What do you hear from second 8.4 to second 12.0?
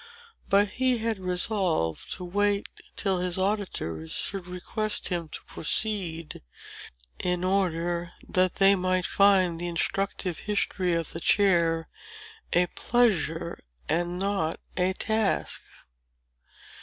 they might find the instructive history of the chair